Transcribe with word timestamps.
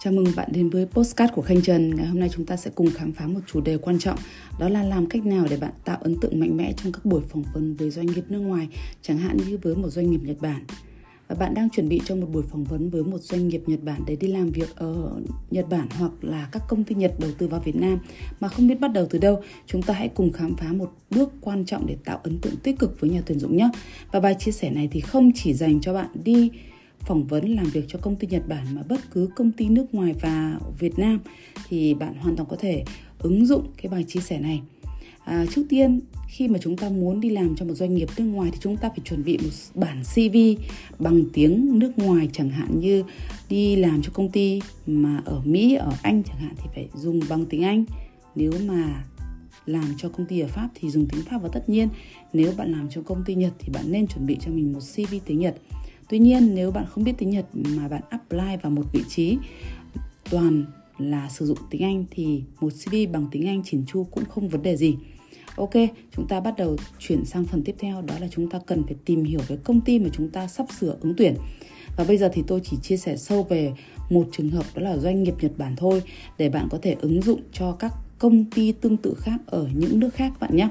Chào 0.00 0.12
mừng 0.12 0.26
bạn 0.36 0.48
đến 0.52 0.70
với 0.70 0.86
Postcard 0.86 1.32
của 1.32 1.42
Khanh 1.42 1.62
Trần. 1.62 1.94
Ngày 1.94 2.06
hôm 2.06 2.20
nay 2.20 2.28
chúng 2.32 2.46
ta 2.46 2.56
sẽ 2.56 2.70
cùng 2.74 2.90
khám 2.90 3.12
phá 3.12 3.26
một 3.26 3.40
chủ 3.46 3.60
đề 3.60 3.78
quan 3.78 3.98
trọng 3.98 4.18
Đó 4.58 4.68
là 4.68 4.82
làm 4.82 5.06
cách 5.06 5.26
nào 5.26 5.46
để 5.50 5.56
bạn 5.56 5.72
tạo 5.84 5.98
ấn 6.00 6.20
tượng 6.20 6.40
mạnh 6.40 6.56
mẽ 6.56 6.72
trong 6.76 6.92
các 6.92 7.04
buổi 7.04 7.20
phỏng 7.28 7.44
vấn 7.54 7.74
với 7.74 7.90
doanh 7.90 8.06
nghiệp 8.06 8.24
nước 8.28 8.38
ngoài 8.38 8.68
Chẳng 9.02 9.18
hạn 9.18 9.36
như 9.36 9.58
với 9.62 9.76
một 9.76 9.88
doanh 9.88 10.10
nghiệp 10.10 10.20
Nhật 10.22 10.36
Bản 10.40 10.64
và 11.28 11.34
bạn 11.34 11.54
đang 11.54 11.70
chuẩn 11.70 11.88
bị 11.88 12.00
cho 12.04 12.16
một 12.16 12.26
buổi 12.32 12.42
phỏng 12.42 12.64
vấn 12.64 12.90
với 12.90 13.02
một 13.02 13.18
doanh 13.18 13.48
nghiệp 13.48 13.62
Nhật 13.66 13.82
Bản 13.82 14.00
để 14.06 14.16
đi 14.16 14.28
làm 14.28 14.50
việc 14.50 14.76
ở 14.76 15.20
Nhật 15.50 15.68
Bản 15.68 15.88
hoặc 15.98 16.12
là 16.20 16.48
các 16.52 16.62
công 16.68 16.84
ty 16.84 16.94
Nhật 16.94 17.14
đầu 17.20 17.30
tư 17.38 17.48
vào 17.48 17.60
Việt 17.60 17.76
Nam 17.76 17.98
mà 18.40 18.48
không 18.48 18.68
biết 18.68 18.80
bắt 18.80 18.92
đầu 18.92 19.06
từ 19.10 19.18
đâu, 19.18 19.42
chúng 19.66 19.82
ta 19.82 19.94
hãy 19.94 20.08
cùng 20.08 20.32
khám 20.32 20.56
phá 20.56 20.72
một 20.72 20.92
bước 21.10 21.32
quan 21.40 21.64
trọng 21.64 21.86
để 21.86 21.96
tạo 22.04 22.20
ấn 22.22 22.38
tượng 22.38 22.56
tích 22.56 22.78
cực 22.78 23.00
với 23.00 23.10
nhà 23.10 23.22
tuyển 23.26 23.38
dụng 23.38 23.56
nhé. 23.56 23.70
Và 24.12 24.20
bài 24.20 24.36
chia 24.38 24.52
sẻ 24.52 24.70
này 24.70 24.88
thì 24.92 25.00
không 25.00 25.30
chỉ 25.34 25.54
dành 25.54 25.80
cho 25.80 25.94
bạn 25.94 26.08
đi 26.24 26.50
phỏng 27.08 27.26
vấn 27.26 27.54
làm 27.54 27.66
việc 27.66 27.84
cho 27.88 27.98
công 28.02 28.16
ty 28.16 28.26
Nhật 28.26 28.48
Bản 28.48 28.66
mà 28.74 28.82
bất 28.88 29.00
cứ 29.10 29.28
công 29.36 29.52
ty 29.52 29.68
nước 29.68 29.94
ngoài 29.94 30.14
và 30.20 30.60
Việt 30.78 30.98
Nam 30.98 31.18
thì 31.68 31.94
bạn 31.94 32.14
hoàn 32.14 32.36
toàn 32.36 32.48
có 32.48 32.56
thể 32.56 32.84
ứng 33.18 33.46
dụng 33.46 33.66
cái 33.82 33.90
bài 33.90 34.04
chia 34.08 34.20
sẻ 34.20 34.38
này. 34.38 34.60
À, 35.24 35.46
trước 35.54 35.62
tiên 35.68 36.00
khi 36.28 36.48
mà 36.48 36.58
chúng 36.62 36.76
ta 36.76 36.88
muốn 36.88 37.20
đi 37.20 37.30
làm 37.30 37.56
cho 37.56 37.64
một 37.64 37.74
doanh 37.74 37.94
nghiệp 37.94 38.08
nước 38.16 38.24
ngoài 38.24 38.50
thì 38.52 38.58
chúng 38.60 38.76
ta 38.76 38.88
phải 38.88 38.98
chuẩn 39.04 39.24
bị 39.24 39.38
một 39.42 39.50
bản 39.74 40.02
CV 40.14 40.36
bằng 40.98 41.22
tiếng 41.32 41.78
nước 41.78 41.98
ngoài 41.98 42.28
chẳng 42.32 42.50
hạn 42.50 42.80
như 42.80 43.04
đi 43.48 43.76
làm 43.76 44.02
cho 44.02 44.10
công 44.14 44.30
ty 44.30 44.60
mà 44.86 45.22
ở 45.24 45.40
Mỹ, 45.44 45.74
ở 45.74 45.92
Anh 46.02 46.22
chẳng 46.22 46.38
hạn 46.38 46.54
thì 46.56 46.68
phải 46.74 46.88
dùng 46.94 47.20
bằng 47.28 47.44
tiếng 47.46 47.62
Anh. 47.62 47.84
Nếu 48.34 48.52
mà 48.66 49.04
làm 49.66 49.94
cho 49.96 50.08
công 50.08 50.26
ty 50.26 50.40
ở 50.40 50.48
Pháp 50.48 50.68
thì 50.74 50.90
dùng 50.90 51.06
tiếng 51.06 51.22
Pháp 51.22 51.42
và 51.42 51.48
tất 51.52 51.68
nhiên 51.68 51.88
nếu 52.32 52.52
bạn 52.56 52.72
làm 52.72 52.88
cho 52.90 53.02
công 53.02 53.24
ty 53.24 53.34
Nhật 53.34 53.52
thì 53.58 53.72
bạn 53.72 53.84
nên 53.92 54.06
chuẩn 54.06 54.26
bị 54.26 54.36
cho 54.40 54.50
mình 54.50 54.72
một 54.72 54.80
CV 54.80 55.14
tiếng 55.26 55.38
Nhật 55.38 55.56
Tuy 56.08 56.18
nhiên 56.18 56.54
nếu 56.54 56.70
bạn 56.70 56.84
không 56.90 57.04
biết 57.04 57.12
tiếng 57.18 57.30
Nhật 57.30 57.46
mà 57.52 57.88
bạn 57.88 58.02
apply 58.10 58.56
vào 58.62 58.70
một 58.70 58.84
vị 58.92 59.02
trí 59.08 59.38
toàn 60.30 60.64
là 60.98 61.28
sử 61.28 61.46
dụng 61.46 61.58
tiếng 61.70 61.82
Anh 61.82 62.04
thì 62.10 62.42
một 62.60 62.72
CV 62.84 62.94
bằng 63.12 63.26
tiếng 63.30 63.46
Anh 63.46 63.62
chỉn 63.64 63.84
chu 63.86 64.04
cũng 64.04 64.24
không 64.24 64.48
vấn 64.48 64.62
đề 64.62 64.76
gì. 64.76 64.96
Ok, 65.56 65.74
chúng 66.16 66.28
ta 66.28 66.40
bắt 66.40 66.54
đầu 66.56 66.76
chuyển 66.98 67.24
sang 67.24 67.44
phần 67.44 67.62
tiếp 67.62 67.74
theo 67.78 68.02
đó 68.02 68.14
là 68.20 68.28
chúng 68.30 68.50
ta 68.50 68.60
cần 68.66 68.82
phải 68.84 68.94
tìm 69.04 69.24
hiểu 69.24 69.40
về 69.48 69.56
công 69.64 69.80
ty 69.80 69.98
mà 69.98 70.08
chúng 70.12 70.28
ta 70.28 70.48
sắp 70.48 70.66
sửa 70.78 70.96
ứng 71.00 71.14
tuyển. 71.16 71.34
Và 71.96 72.04
bây 72.04 72.18
giờ 72.18 72.30
thì 72.32 72.42
tôi 72.46 72.60
chỉ 72.64 72.76
chia 72.82 72.96
sẻ 72.96 73.16
sâu 73.16 73.42
về 73.42 73.72
một 74.10 74.28
trường 74.32 74.50
hợp 74.50 74.64
đó 74.74 74.82
là 74.82 74.96
doanh 74.96 75.22
nghiệp 75.22 75.34
Nhật 75.40 75.52
Bản 75.58 75.76
thôi 75.76 76.02
để 76.38 76.48
bạn 76.48 76.68
có 76.70 76.78
thể 76.82 76.96
ứng 77.00 77.22
dụng 77.22 77.40
cho 77.52 77.72
các 77.72 77.92
công 78.18 78.44
ty 78.44 78.72
tương 78.72 78.96
tự 78.96 79.14
khác 79.18 79.40
ở 79.46 79.68
những 79.74 80.00
nước 80.00 80.14
khác 80.14 80.32
bạn 80.40 80.56
nhé. 80.56 80.68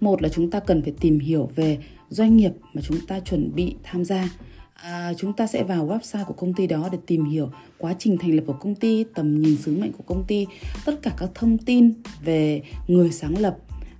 Một 0.00 0.22
là 0.22 0.28
chúng 0.28 0.50
ta 0.50 0.60
cần 0.60 0.82
phải 0.82 0.92
tìm 1.00 1.18
hiểu 1.18 1.50
về 1.54 1.78
doanh 2.10 2.36
nghiệp 2.36 2.52
mà 2.74 2.82
chúng 2.82 3.06
ta 3.06 3.20
chuẩn 3.20 3.54
bị 3.54 3.74
tham 3.82 4.04
gia. 4.04 4.28
À, 4.74 5.12
chúng 5.16 5.32
ta 5.32 5.46
sẽ 5.46 5.64
vào 5.64 5.86
website 5.86 6.24
của 6.24 6.34
công 6.34 6.54
ty 6.54 6.66
đó 6.66 6.88
để 6.92 6.98
tìm 7.06 7.24
hiểu 7.24 7.50
quá 7.78 7.94
trình 7.98 8.18
thành 8.18 8.34
lập 8.36 8.42
của 8.46 8.52
công 8.52 8.74
ty 8.74 9.04
tầm 9.14 9.40
nhìn 9.40 9.56
sứ 9.56 9.76
mệnh 9.76 9.92
của 9.92 10.04
công 10.06 10.24
ty 10.24 10.46
tất 10.84 11.02
cả 11.02 11.12
các 11.18 11.30
thông 11.34 11.58
tin 11.58 11.92
về 12.24 12.62
người 12.88 13.10
sáng 13.12 13.38
lập 13.38 13.56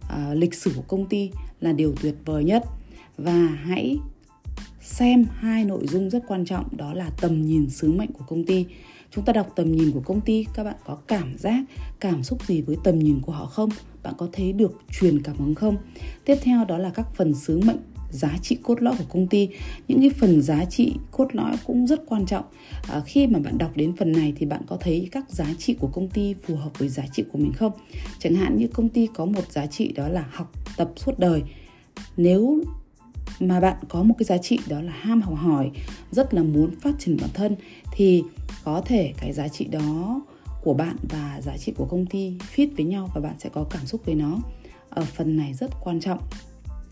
à, 0.08 0.34
lịch 0.34 0.54
sử 0.54 0.72
của 0.76 0.82
công 0.88 1.06
ty 1.06 1.30
là 1.60 1.72
điều 1.72 1.94
tuyệt 2.02 2.14
vời 2.24 2.44
nhất. 2.44 2.64
Và 3.18 3.46
hãy 3.64 3.98
xem 4.80 5.26
hai 5.34 5.64
nội 5.64 5.86
dung 5.86 6.10
rất 6.10 6.22
quan 6.28 6.44
trọng 6.44 6.76
đó 6.76 6.94
là 6.94 7.10
tầm 7.20 7.46
nhìn 7.46 7.70
sứ 7.70 7.92
mệnh 7.92 8.12
của 8.12 8.24
công 8.28 8.44
ty. 8.44 8.66
Chúng 9.10 9.24
ta 9.24 9.32
đọc 9.32 9.52
tầm 9.56 9.72
nhìn 9.72 9.90
của 9.92 10.00
công 10.00 10.20
ty 10.20 10.46
các 10.54 10.64
bạn 10.64 10.76
có 10.84 10.96
cảm 11.06 11.38
giác 11.38 11.64
cảm 12.00 12.22
xúc 12.22 12.46
gì 12.46 12.62
với 12.62 12.76
tầm 12.84 12.98
nhìn 12.98 13.20
của 13.20 13.32
họ 13.32 13.46
không? 13.46 13.70
Bạn 14.02 14.14
có 14.18 14.28
thấy 14.32 14.52
được 14.52 14.80
truyền 15.00 15.22
cảm 15.22 15.36
hứng 15.36 15.54
không? 15.54 15.76
Tiếp 16.24 16.36
theo 16.42 16.64
đó 16.64 16.78
là 16.78 16.90
các 16.90 17.14
phần 17.14 17.34
sứ 17.34 17.60
mệnh 17.60 17.78
giá 18.16 18.38
trị 18.42 18.56
cốt 18.62 18.82
lõi 18.82 18.94
của 18.98 19.04
công 19.08 19.26
ty. 19.26 19.48
Những 19.88 20.00
cái 20.00 20.10
phần 20.10 20.42
giá 20.42 20.64
trị 20.64 20.94
cốt 21.10 21.28
lõi 21.32 21.56
cũng 21.64 21.86
rất 21.86 22.00
quan 22.06 22.26
trọng. 22.26 22.44
À, 22.88 23.00
khi 23.06 23.26
mà 23.26 23.38
bạn 23.38 23.58
đọc 23.58 23.70
đến 23.74 23.96
phần 23.96 24.12
này 24.12 24.32
thì 24.36 24.46
bạn 24.46 24.62
có 24.66 24.76
thấy 24.80 25.08
các 25.12 25.30
giá 25.30 25.46
trị 25.58 25.74
của 25.74 25.88
công 25.88 26.08
ty 26.08 26.34
phù 26.34 26.56
hợp 26.56 26.78
với 26.78 26.88
giá 26.88 27.02
trị 27.12 27.24
của 27.32 27.38
mình 27.38 27.52
không? 27.52 27.72
Chẳng 28.18 28.34
hạn 28.34 28.56
như 28.56 28.68
công 28.68 28.88
ty 28.88 29.08
có 29.14 29.24
một 29.24 29.52
giá 29.52 29.66
trị 29.66 29.92
đó 29.92 30.08
là 30.08 30.24
học 30.32 30.52
tập 30.76 30.90
suốt 30.96 31.18
đời. 31.18 31.42
Nếu 32.16 32.60
mà 33.40 33.60
bạn 33.60 33.76
có 33.88 34.02
một 34.02 34.14
cái 34.18 34.24
giá 34.24 34.38
trị 34.38 34.58
đó 34.68 34.80
là 34.80 34.92
ham 34.92 35.22
học 35.22 35.34
hỏi 35.34 35.70
rất 36.10 36.34
là 36.34 36.42
muốn 36.42 36.70
phát 36.80 36.94
triển 36.98 37.16
bản 37.20 37.30
thân 37.34 37.56
thì 37.92 38.22
có 38.64 38.82
thể 38.84 39.12
cái 39.20 39.32
giá 39.32 39.48
trị 39.48 39.64
đó 39.64 40.20
của 40.62 40.74
bạn 40.74 40.96
và 41.10 41.40
giá 41.42 41.56
trị 41.56 41.72
của 41.76 41.84
công 41.84 42.06
ty 42.06 42.32
fit 42.56 42.68
với 42.76 42.84
nhau 42.84 43.10
và 43.14 43.20
bạn 43.20 43.34
sẽ 43.38 43.48
có 43.48 43.64
cảm 43.70 43.86
xúc 43.86 44.00
với 44.06 44.14
nó. 44.14 44.38
Ở 44.88 45.04
phần 45.04 45.36
này 45.36 45.54
rất 45.54 45.70
quan 45.84 46.00
trọng 46.00 46.18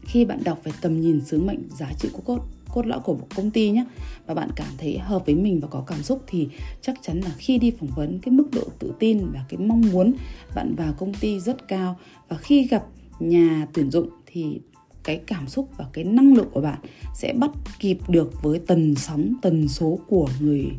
khi 0.06 0.24
bạn 0.24 0.44
đọc 0.44 0.60
về 0.64 0.72
tầm 0.80 1.00
nhìn 1.00 1.20
sứ 1.24 1.40
mệnh 1.40 1.60
giá 1.78 1.92
trị 1.98 2.08
của 2.12 2.22
cốt 2.24 2.38
cốt 2.74 2.86
lõi 2.86 3.00
của 3.00 3.14
một 3.14 3.26
công 3.36 3.50
ty 3.50 3.70
nhé 3.70 3.84
và 4.26 4.34
bạn 4.34 4.50
cảm 4.56 4.68
thấy 4.78 4.98
hợp 4.98 5.26
với 5.26 5.34
mình 5.34 5.60
và 5.60 5.68
có 5.68 5.84
cảm 5.86 6.02
xúc 6.02 6.22
thì 6.26 6.48
chắc 6.82 6.96
chắn 7.02 7.20
là 7.20 7.30
khi 7.38 7.58
đi 7.58 7.70
phỏng 7.70 7.90
vấn 7.96 8.18
cái 8.18 8.32
mức 8.32 8.48
độ 8.52 8.62
tự 8.78 8.92
tin 8.98 9.26
và 9.32 9.44
cái 9.48 9.58
mong 9.58 9.82
muốn 9.92 10.12
bạn 10.54 10.74
vào 10.74 10.92
công 10.92 11.14
ty 11.14 11.40
rất 11.40 11.68
cao. 11.68 11.96
Và 12.28 12.36
khi 12.36 12.66
gặp 12.66 12.84
nhà 13.20 13.66
tuyển 13.72 13.90
dụng 13.90 14.08
thì 14.26 14.60
cái 15.04 15.20
cảm 15.26 15.48
xúc 15.48 15.68
và 15.76 15.86
cái 15.92 16.04
năng 16.04 16.34
lượng 16.34 16.48
của 16.52 16.60
bạn 16.60 16.78
sẽ 17.14 17.32
bắt 17.32 17.50
kịp 17.78 17.98
được 18.08 18.42
với 18.42 18.58
tần 18.58 18.94
sóng 18.94 19.34
tần 19.42 19.68
số 19.68 19.98
của 20.08 20.28
người 20.40 20.70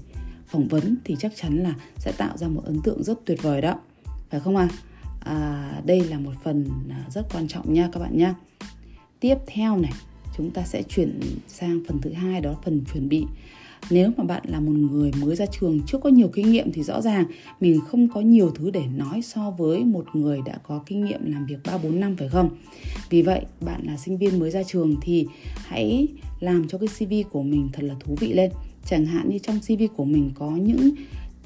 phỏng 0.47 0.67
vấn 0.67 0.95
thì 1.03 1.15
chắc 1.19 1.31
chắn 1.35 1.57
là 1.57 1.73
sẽ 1.97 2.11
tạo 2.17 2.37
ra 2.37 2.47
một 2.47 2.61
ấn 2.65 2.81
tượng 2.81 3.03
rất 3.03 3.25
tuyệt 3.25 3.41
vời 3.41 3.61
đó. 3.61 3.79
Phải 4.29 4.39
không 4.39 4.55
ạ? 4.55 4.69
À? 4.71 4.77
à, 5.25 5.81
đây 5.85 6.01
là 6.01 6.19
một 6.19 6.33
phần 6.43 6.69
à, 6.89 7.05
rất 7.09 7.25
quan 7.33 7.47
trọng 7.47 7.73
nha 7.73 7.89
các 7.91 7.99
bạn 7.99 8.17
nha 8.17 8.35
tiếp 9.19 9.35
theo 9.47 9.77
này 9.77 9.93
chúng 10.37 10.51
ta 10.51 10.63
sẽ 10.63 10.83
chuyển 10.83 11.19
sang 11.47 11.79
phần 11.87 12.01
thứ 12.01 12.11
hai 12.13 12.41
đó 12.41 12.55
phần 12.63 12.81
chuẩn 12.93 13.09
bị 13.09 13.25
nếu 13.89 14.11
mà 14.17 14.23
bạn 14.23 14.43
là 14.45 14.59
một 14.59 14.71
người 14.71 15.11
mới 15.21 15.35
ra 15.35 15.45
trường 15.45 15.79
chưa 15.87 15.97
có 15.97 16.09
nhiều 16.09 16.27
kinh 16.33 16.51
nghiệm 16.51 16.71
thì 16.71 16.83
rõ 16.83 17.01
ràng 17.01 17.25
mình 17.59 17.79
không 17.87 18.07
có 18.07 18.21
nhiều 18.21 18.51
thứ 18.55 18.69
để 18.69 18.83
nói 18.95 19.21
so 19.21 19.51
với 19.51 19.83
một 19.85 20.05
người 20.13 20.39
đã 20.45 20.57
có 20.63 20.83
kinh 20.85 21.05
nghiệm 21.05 21.31
làm 21.31 21.45
việc 21.45 21.57
3 21.65 21.77
4 21.77 21.99
năm 21.99 22.15
phải 22.15 22.29
không? 22.29 22.49
Vì 23.09 23.21
vậy, 23.21 23.45
bạn 23.61 23.81
là 23.85 23.97
sinh 23.97 24.17
viên 24.17 24.39
mới 24.39 24.51
ra 24.51 24.63
trường 24.63 24.95
thì 25.01 25.27
hãy 25.55 26.07
làm 26.39 26.67
cho 26.67 26.77
cái 26.77 26.87
CV 26.87 27.29
của 27.31 27.43
mình 27.43 27.69
thật 27.73 27.83
là 27.83 27.95
thú 27.99 28.15
vị 28.19 28.33
lên. 28.33 28.51
Chẳng 28.85 29.05
hạn 29.05 29.29
như 29.29 29.39
trong 29.39 29.59
CV 29.59 29.83
của 29.95 30.05
mình 30.05 30.31
có 30.35 30.51
những 30.51 30.91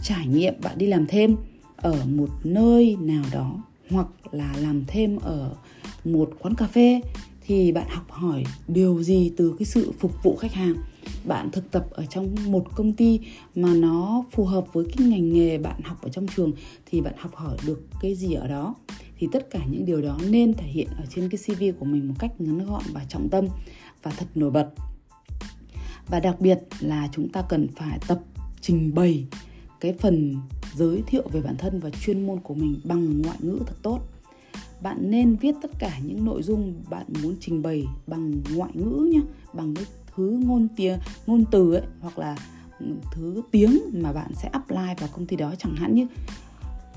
trải 0.02 0.28
nghiệm 0.28 0.53
bạn 0.63 0.78
đi 0.78 0.85
làm 0.85 1.06
thêm 1.08 1.35
ở 1.75 2.06
một 2.06 2.29
nơi 2.44 2.97
nào 3.00 3.24
đó 3.31 3.63
hoặc 3.90 4.08
là 4.31 4.56
làm 4.58 4.84
thêm 4.88 5.18
ở 5.18 5.56
một 6.06 6.31
quán 6.40 6.56
cà 6.56 6.68
phê 6.68 7.02
thì 7.49 7.71
bạn 7.71 7.87
học 7.89 8.11
hỏi 8.11 8.43
điều 8.67 9.03
gì 9.03 9.31
từ 9.37 9.55
cái 9.59 9.65
sự 9.65 9.91
phục 9.99 10.23
vụ 10.23 10.35
khách 10.35 10.53
hàng? 10.53 10.75
Bạn 11.25 11.49
thực 11.51 11.71
tập 11.71 11.85
ở 11.91 12.05
trong 12.05 12.35
một 12.45 12.65
công 12.75 12.93
ty 12.93 13.19
mà 13.55 13.73
nó 13.73 14.25
phù 14.31 14.45
hợp 14.45 14.65
với 14.73 14.85
cái 14.97 15.07
ngành 15.07 15.33
nghề 15.33 15.57
bạn 15.57 15.81
học 15.83 15.97
ở 16.01 16.09
trong 16.09 16.27
trường 16.27 16.51
thì 16.85 17.01
bạn 17.01 17.13
học 17.17 17.35
hỏi 17.35 17.57
được 17.67 17.81
cái 18.01 18.15
gì 18.15 18.33
ở 18.33 18.47
đó? 18.47 18.75
Thì 19.17 19.27
tất 19.31 19.49
cả 19.51 19.59
những 19.69 19.85
điều 19.85 20.01
đó 20.01 20.17
nên 20.29 20.53
thể 20.53 20.67
hiện 20.67 20.87
ở 20.97 21.05
trên 21.09 21.29
cái 21.29 21.39
CV 21.45 21.79
của 21.79 21.85
mình 21.85 22.07
một 22.07 22.13
cách 22.19 22.41
ngắn 22.41 22.65
gọn 22.65 22.83
và 22.93 23.05
trọng 23.09 23.29
tâm 23.29 23.47
và 24.03 24.11
thật 24.11 24.27
nổi 24.35 24.51
bật. 24.51 24.69
Và 26.07 26.19
đặc 26.19 26.39
biệt 26.39 26.59
là 26.79 27.09
chúng 27.11 27.29
ta 27.29 27.41
cần 27.49 27.67
phải 27.75 27.99
tập 28.07 28.19
trình 28.61 28.95
bày 28.95 29.25
cái 29.79 29.93
phần 29.93 30.35
giới 30.75 31.03
thiệu 31.07 31.23
về 31.31 31.41
bản 31.41 31.55
thân 31.57 31.79
và 31.79 31.89
chuyên 31.89 32.27
môn 32.27 32.39
của 32.39 32.53
mình 32.53 32.79
bằng 32.83 33.21
ngoại 33.21 33.37
ngữ 33.39 33.59
thật 33.67 33.75
tốt 33.81 33.99
bạn 34.81 35.12
nên 35.12 35.35
viết 35.35 35.56
tất 35.62 35.72
cả 35.79 36.00
những 36.06 36.25
nội 36.25 36.44
dung 36.44 36.84
bạn 36.90 37.06
muốn 37.23 37.35
trình 37.40 37.62
bày 37.62 37.85
bằng 38.07 38.34
ngoại 38.56 38.72
ngữ 38.73 39.09
nhé, 39.13 39.22
bằng 39.53 39.75
cái 39.75 39.85
thứ 40.16 40.40
ngôn 40.45 40.67
tiếng 40.75 40.97
ngôn 41.28 41.45
từ 41.51 41.73
ấy, 41.73 41.84
hoặc 42.00 42.19
là 42.19 42.38
thứ 43.13 43.41
tiếng 43.51 43.79
mà 43.94 44.13
bạn 44.13 44.31
sẽ 44.35 44.50
apply 44.51 44.94
vào 45.00 45.09
công 45.13 45.25
ty 45.25 45.35
đó 45.35 45.53
chẳng 45.57 45.75
hạn 45.75 45.95
như 45.95 46.07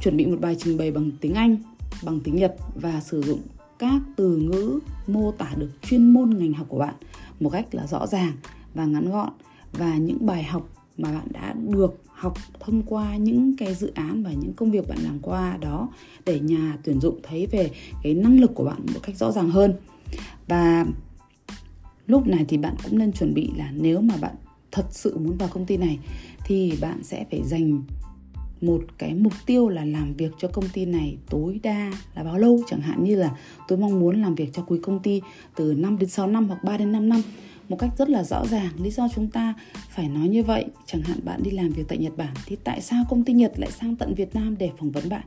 chuẩn 0.00 0.16
bị 0.16 0.26
một 0.26 0.40
bài 0.40 0.56
trình 0.58 0.78
bày 0.78 0.90
bằng 0.90 1.10
tiếng 1.20 1.34
Anh, 1.34 1.56
bằng 2.04 2.20
tiếng 2.20 2.36
Nhật 2.36 2.56
và 2.74 3.00
sử 3.00 3.22
dụng 3.22 3.40
các 3.78 4.02
từ 4.16 4.36
ngữ 4.36 4.78
mô 5.06 5.32
tả 5.32 5.50
được 5.56 5.70
chuyên 5.82 6.12
môn 6.12 6.38
ngành 6.38 6.52
học 6.52 6.66
của 6.68 6.78
bạn 6.78 6.94
một 7.40 7.50
cách 7.50 7.74
là 7.74 7.86
rõ 7.86 8.06
ràng 8.06 8.32
và 8.74 8.84
ngắn 8.84 9.10
gọn. 9.10 9.30
Và 9.72 9.96
những 9.96 10.26
bài 10.26 10.42
học 10.42 10.68
mà 10.98 11.12
bạn 11.12 11.26
đã 11.30 11.54
được 11.68 12.02
học 12.22 12.38
thông 12.60 12.82
qua 12.82 13.16
những 13.16 13.56
cái 13.56 13.74
dự 13.74 13.92
án 13.94 14.22
và 14.22 14.32
những 14.32 14.52
công 14.52 14.70
việc 14.70 14.88
bạn 14.88 14.98
làm 15.02 15.18
qua 15.22 15.56
đó 15.60 15.88
để 16.26 16.40
nhà 16.40 16.78
tuyển 16.84 17.00
dụng 17.00 17.20
thấy 17.22 17.46
về 17.46 17.70
cái 18.02 18.14
năng 18.14 18.40
lực 18.40 18.50
của 18.54 18.64
bạn 18.64 18.80
một 18.94 19.00
cách 19.02 19.16
rõ 19.16 19.32
ràng 19.32 19.50
hơn. 19.50 19.74
Và 20.48 20.86
lúc 22.06 22.26
này 22.26 22.44
thì 22.48 22.56
bạn 22.56 22.74
cũng 22.84 22.98
nên 22.98 23.12
chuẩn 23.12 23.34
bị 23.34 23.50
là 23.56 23.72
nếu 23.76 24.00
mà 24.00 24.14
bạn 24.20 24.34
thật 24.70 24.86
sự 24.90 25.18
muốn 25.18 25.36
vào 25.36 25.48
công 25.48 25.66
ty 25.66 25.76
này 25.76 25.98
thì 26.44 26.72
bạn 26.80 27.02
sẽ 27.02 27.24
phải 27.30 27.42
dành 27.44 27.82
một 28.60 28.82
cái 28.98 29.14
mục 29.14 29.32
tiêu 29.46 29.68
là 29.68 29.84
làm 29.84 30.14
việc 30.14 30.30
cho 30.38 30.48
công 30.48 30.68
ty 30.68 30.84
này 30.86 31.16
tối 31.30 31.60
đa 31.62 31.92
là 32.14 32.24
bao 32.24 32.38
lâu. 32.38 32.62
Chẳng 32.66 32.80
hạn 32.80 33.04
như 33.04 33.16
là 33.16 33.36
tôi 33.68 33.78
mong 33.78 34.00
muốn 34.00 34.22
làm 34.22 34.34
việc 34.34 34.48
cho 34.52 34.62
quý 34.62 34.78
công 34.82 34.98
ty 35.02 35.20
từ 35.56 35.74
5 35.74 35.98
đến 35.98 36.08
6 36.08 36.26
năm 36.26 36.48
hoặc 36.48 36.64
3 36.64 36.76
đến 36.76 36.92
5 36.92 37.08
năm 37.08 37.22
một 37.72 37.78
cách 37.78 37.90
rất 37.98 38.10
là 38.10 38.24
rõ 38.24 38.46
ràng. 38.46 38.72
Lý 38.82 38.90
do 38.90 39.08
chúng 39.14 39.28
ta 39.28 39.54
phải 39.88 40.08
nói 40.08 40.28
như 40.28 40.42
vậy, 40.42 40.64
chẳng 40.86 41.02
hạn 41.02 41.18
bạn 41.24 41.42
đi 41.42 41.50
làm 41.50 41.68
việc 41.68 41.82
tại 41.88 41.98
Nhật 41.98 42.16
Bản, 42.16 42.34
thì 42.46 42.56
tại 42.64 42.80
sao 42.80 43.04
công 43.08 43.24
ty 43.24 43.32
Nhật 43.32 43.52
lại 43.56 43.70
sang 43.70 43.96
tận 43.96 44.14
Việt 44.14 44.34
Nam 44.34 44.56
để 44.58 44.70
phỏng 44.78 44.90
vấn 44.90 45.08
bạn? 45.08 45.24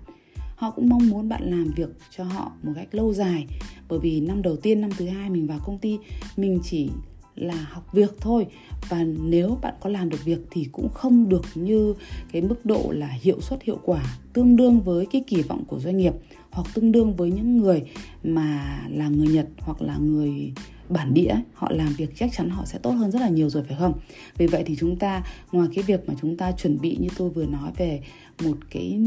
Họ 0.56 0.71
cũng 0.71 0.89
mong 0.89 1.09
muốn 1.09 1.30
bạn 1.30 1.44
làm 1.44 1.71
việc 1.75 1.89
cho 2.18 2.24
họ 2.24 2.51
một 2.63 2.71
cách 2.75 2.88
lâu 2.92 3.13
dài, 3.13 3.47
bởi 3.89 4.00
vì 4.00 4.19
năm 4.19 4.42
đầu 4.42 4.56
tiên, 4.56 4.81
năm 4.81 4.89
thứ 4.97 5.07
hai 5.07 5.30
mình 5.30 5.47
vào 5.47 5.59
công 5.65 5.77
ty, 5.77 5.97
mình 6.38 6.59
chỉ 6.63 6.89
là 7.36 7.68
học 7.69 7.94
việc 7.94 8.15
thôi. 8.19 8.45
Và 8.89 9.03
nếu 9.03 9.57
bạn 9.62 9.74
có 9.81 9.89
làm 9.89 10.09
được 10.09 10.25
việc 10.25 10.39
thì 10.51 10.68
cũng 10.71 10.89
không 10.89 11.30
được 11.30 11.45
như 11.56 11.94
cái 12.31 12.42
mức 12.42 12.65
độ 12.65 12.92
là 12.92 13.07
hiệu 13.07 13.42
suất, 13.42 13.63
hiệu 13.63 13.80
quả 13.83 14.18
tương 14.33 14.56
đương 14.56 14.81
với 14.81 15.06
cái 15.06 15.24
kỳ 15.27 15.42
vọng 15.42 15.63
của 15.68 15.80
doanh 15.80 15.97
nghiệp, 15.97 16.13
hoặc 16.51 16.68
tương 16.74 16.92
đương 16.92 17.15
với 17.15 17.31
những 17.31 17.57
người 17.57 17.83
mà 18.24 18.80
là 18.89 19.09
người 19.09 19.27
Nhật 19.27 19.47
hoặc 19.57 19.81
là 19.81 19.97
người 19.97 20.53
bản 20.90 21.14
địa 21.14 21.36
họ 21.54 21.72
làm 21.72 21.94
việc 21.98 22.10
chắc 22.16 22.30
chắn 22.38 22.50
họ 22.50 22.66
sẽ 22.66 22.80
tốt 22.80 22.92
hơn 22.92 23.12
rất 23.12 23.22
là 23.22 23.30
nhiều 23.30 23.50
rồi, 23.50 23.64
phải 23.64 23.78
không? 23.80 23.94
Vì 24.38 24.48
vậy 24.48 24.64
thì 24.66 24.76
chúng 24.76 24.96
ta, 24.96 25.24
ngoài 25.52 25.68
cái 25.76 25.84
việc 25.84 26.10
mà 26.10 26.14
chúng 26.22 26.38
ta 26.38 26.52
chuẩn 26.52 26.82
bị 26.82 26.98
như 27.00 27.08
tôi 27.18 27.30
vừa 27.30 27.46
nói 27.46 27.72
về 27.78 28.02
một 28.44 28.58
cái 28.70 29.00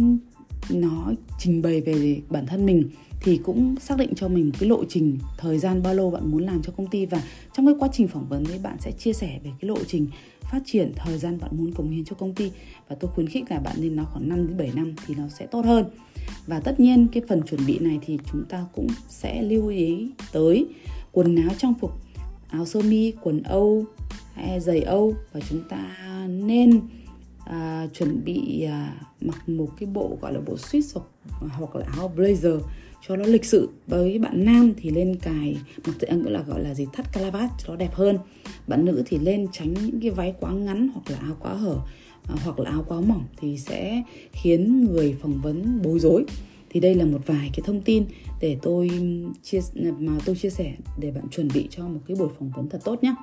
nó 0.71 1.13
trình 1.39 1.63
bày 1.63 1.81
về 1.81 2.21
bản 2.29 2.47
thân 2.47 2.67
mình, 2.67 2.91
thì 3.21 3.41
cũng 3.45 3.77
xác 3.81 3.99
định 3.99 4.15
cho 4.17 4.29
mình 4.29 4.47
một 4.47 4.55
cái 4.59 4.69
lộ 4.69 4.85
trình 4.89 5.19
thời 5.39 5.59
gian 5.59 5.83
bao 5.83 5.95
lâu 5.95 6.11
bạn 6.11 6.31
muốn 6.31 6.43
làm 6.43 6.63
cho 6.63 6.73
công 6.77 6.87
ty. 6.87 7.07
Và 7.07 7.23
trong 7.57 7.67
cái 7.67 7.75
quá 7.79 7.89
trình 7.93 8.09
phỏng 8.09 8.29
vấn 8.29 8.45
ấy, 8.45 8.59
bạn 8.59 8.77
sẽ 8.81 8.93
chia 8.93 9.13
sẻ 9.13 9.41
về 9.45 9.51
cái 9.61 9.69
lộ 9.69 9.79
trình 9.87 10.07
phát 10.43 10.63
triển 10.67 10.93
thời 10.97 11.19
gian 11.19 11.39
bạn 11.41 11.51
muốn 11.53 11.73
cống 11.75 11.91
hiến 11.91 12.05
cho 12.05 12.15
công 12.15 12.35
ty. 12.35 12.51
Và 12.89 12.97
tôi 13.01 13.11
khuyến 13.11 13.27
khích 13.27 13.51
là 13.51 13.59
bạn 13.59 13.77
nên 13.79 13.97
nói 13.97 14.07
khoảng 14.13 14.29
5 14.29 14.47
đến 14.47 14.57
7 14.57 14.71
năm 14.75 14.95
thì 15.07 15.15
nó 15.15 15.29
sẽ 15.29 15.47
tốt 15.47 15.65
hơn. 15.65 15.85
Và 16.47 16.61
tất 16.61 16.81
nhiên 16.81 17.07
cái 17.13 17.23
phần 17.29 17.43
chuẩn 17.43 17.67
bị 17.67 17.79
này 17.79 17.99
thì 18.07 18.19
chúng 18.33 18.45
ta 18.49 18.65
cũng 18.75 18.87
sẽ 19.09 19.43
lưu 19.43 19.69
ý 19.69 20.11
tới 20.33 20.67
quần 21.13 21.37
áo 21.37 21.51
trang 21.59 21.75
phục 21.81 21.93
áo 22.49 22.67
sơ 22.67 22.81
mi, 22.81 23.13
quần 23.23 23.43
Âu 23.43 23.85
hay 24.35 24.61
giày 24.61 24.81
Âu. 24.81 25.15
Và 25.33 25.41
chúng 25.49 25.69
ta 25.69 25.97
nên 26.29 26.81
à, 27.47 27.87
chuẩn 27.95 28.25
bị 28.25 28.63
à, 28.63 29.01
mặc 29.21 29.49
một 29.49 29.69
cái 29.81 29.89
bộ 29.93 30.19
gọi 30.21 30.33
là 30.33 30.41
bộ 30.41 30.57
suit 30.57 30.85
hoặc, 30.95 31.07
hoặc 31.59 31.77
là 31.77 31.87
áo 31.97 32.13
blazer 32.17 32.61
cho 33.09 33.17
nó 33.17 33.25
lịch 33.25 33.45
sự. 33.45 33.69
Với 33.87 34.19
bạn 34.19 34.45
nam 34.45 34.73
thì 34.77 34.91
lên 34.91 35.17
cài 35.17 35.57
mặc 35.87 35.97
tự 35.99 36.07
anh 36.07 36.25
cũng 36.25 36.33
là 36.33 36.43
gọi 36.43 36.63
là 36.63 36.75
gì? 36.75 36.87
Thắt 36.93 37.13
calavat 37.13 37.51
cho 37.59 37.69
nó 37.69 37.77
đẹp 37.77 37.95
hơn. 37.95 38.19
Bạn 38.67 38.85
nữ 38.85 39.03
thì 39.07 39.19
lên 39.19 39.47
tránh 39.53 39.75
những 39.75 40.01
cái 40.01 40.11
váy 40.11 40.35
quá 40.41 40.53
ngắn 40.53 40.89
hoặc 40.95 41.11
là 41.11 41.19
áo 41.19 41.37
quá 41.41 41.55
hở 41.55 41.77
à, 42.25 42.35
hoặc 42.45 42.59
là 42.59 42.71
áo 42.71 42.85
quá 42.89 43.01
mỏng 43.01 43.25
thì 43.41 43.59
sẽ 43.59 44.03
khiến 44.33 44.85
người 44.85 45.17
phỏng 45.23 45.41
vấn 45.43 45.83
bối 45.83 45.99
rối 45.99 46.25
thì 46.70 46.81
đây 46.81 46.94
là 46.94 47.05
một 47.05 47.20
vài 47.26 47.50
cái 47.53 47.61
thông 47.65 47.81
tin 47.81 48.05
để 48.41 48.59
tôi 48.62 48.91
chia 49.43 49.61
mà 49.99 50.12
tôi 50.25 50.37
chia 50.37 50.50
sẻ 50.50 50.75
để 50.99 51.11
bạn 51.11 51.29
chuẩn 51.31 51.49
bị 51.55 51.69
cho 51.70 51.88
một 51.88 52.00
cái 52.06 52.17
buổi 52.17 52.29
phỏng 52.38 52.50
vấn 52.56 52.69
thật 52.69 52.81
tốt 52.85 53.03
nhé. 53.03 53.15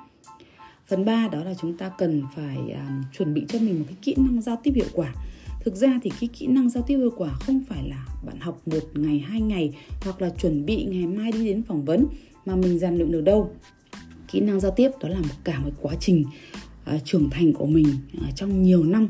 Phần 0.86 1.04
3 1.04 1.28
đó 1.28 1.44
là 1.44 1.54
chúng 1.54 1.76
ta 1.76 1.90
cần 1.98 2.22
phải 2.36 2.56
um, 2.56 3.02
chuẩn 3.18 3.34
bị 3.34 3.44
cho 3.48 3.58
mình 3.58 3.78
một 3.78 3.84
cái 3.88 3.96
kỹ 4.02 4.14
năng 4.18 4.42
giao 4.42 4.60
tiếp 4.62 4.72
hiệu 4.74 4.86
quả. 4.92 5.14
Thực 5.64 5.74
ra 5.74 6.00
thì 6.02 6.10
cái 6.20 6.28
kỹ 6.32 6.46
năng 6.46 6.70
giao 6.70 6.82
tiếp 6.86 6.96
hiệu 6.96 7.12
quả 7.16 7.34
không 7.40 7.62
phải 7.68 7.88
là 7.88 8.06
bạn 8.26 8.40
học 8.40 8.68
một 8.68 8.90
ngày 8.94 9.18
hai 9.18 9.40
ngày 9.40 9.74
hoặc 10.00 10.22
là 10.22 10.28
chuẩn 10.28 10.66
bị 10.66 10.84
ngày 10.84 11.06
mai 11.06 11.32
đi 11.32 11.46
đến 11.46 11.62
phỏng 11.62 11.84
vấn 11.84 12.06
mà 12.46 12.56
mình 12.56 12.78
rèn 12.78 12.94
luyện 12.94 13.12
được 13.12 13.20
đâu. 13.20 13.50
Kỹ 14.32 14.40
năng 14.40 14.60
giao 14.60 14.72
tiếp 14.76 14.90
đó 15.00 15.08
là 15.08 15.20
một 15.20 15.34
cả 15.44 15.60
một 15.60 15.70
quá 15.82 15.94
trình 16.00 16.24
uh, 16.94 17.04
trưởng 17.04 17.30
thành 17.30 17.52
của 17.52 17.66
mình 17.66 17.86
uh, 18.16 18.36
trong 18.36 18.62
nhiều 18.62 18.84
năm 18.84 19.08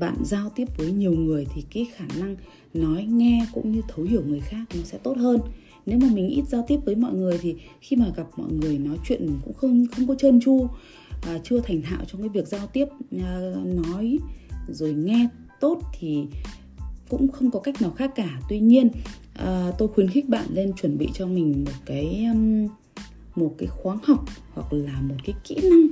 bạn 0.00 0.16
giao 0.24 0.50
tiếp 0.50 0.68
với 0.76 0.92
nhiều 0.92 1.12
người 1.12 1.46
thì 1.54 1.64
cái 1.70 1.86
khả 1.94 2.04
năng 2.20 2.36
nói 2.74 3.04
nghe 3.04 3.46
cũng 3.52 3.72
như 3.72 3.80
thấu 3.88 4.04
hiểu 4.04 4.22
người 4.26 4.40
khác 4.40 4.64
nó 4.74 4.82
sẽ 4.84 4.98
tốt 4.98 5.16
hơn. 5.16 5.40
Nếu 5.86 5.98
mà 5.98 6.06
mình 6.12 6.28
ít 6.28 6.44
giao 6.48 6.64
tiếp 6.68 6.78
với 6.84 6.94
mọi 6.94 7.14
người 7.14 7.38
thì 7.42 7.56
khi 7.80 7.96
mà 7.96 8.06
gặp 8.16 8.26
mọi 8.36 8.52
người 8.52 8.78
nói 8.78 8.96
chuyện 9.08 9.26
mình 9.26 9.38
cũng 9.44 9.54
không 9.54 9.86
không 9.96 10.06
có 10.06 10.14
trơn 10.14 10.40
tru 10.40 10.68
à, 11.22 11.38
chưa 11.44 11.60
thành 11.60 11.82
thạo 11.82 12.04
trong 12.06 12.20
cái 12.20 12.28
việc 12.28 12.46
giao 12.46 12.66
tiếp 12.66 12.86
à, 13.18 13.54
nói 13.64 14.18
rồi 14.68 14.94
nghe 14.94 15.28
tốt 15.60 15.80
thì 15.98 16.24
cũng 17.08 17.28
không 17.28 17.50
có 17.50 17.60
cách 17.60 17.82
nào 17.82 17.90
khác 17.90 18.12
cả. 18.14 18.40
Tuy 18.48 18.60
nhiên 18.60 18.88
à, 19.34 19.72
tôi 19.78 19.88
khuyến 19.88 20.08
khích 20.08 20.28
bạn 20.28 20.46
lên 20.50 20.72
chuẩn 20.72 20.98
bị 20.98 21.08
cho 21.14 21.26
mình 21.26 21.64
một 21.64 21.72
cái 21.86 22.24
um, 22.32 22.68
một 23.36 23.54
cái 23.58 23.68
khóa 23.68 23.98
học 24.02 24.24
hoặc 24.54 24.72
là 24.72 25.00
một 25.00 25.14
cái 25.24 25.34
kỹ 25.44 25.56
năng 25.70 25.86